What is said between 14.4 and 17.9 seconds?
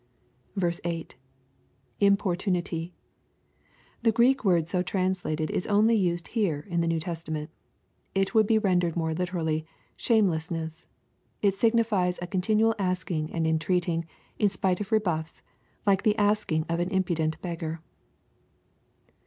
spite of rebujffs, like the asking of an impudent beggar.